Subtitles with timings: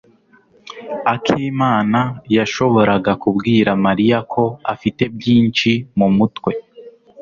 [1.13, 1.99] akimana
[2.35, 4.43] yashoboraga kubwira Mariya ko
[4.73, 6.51] afite byinshi mumutwe.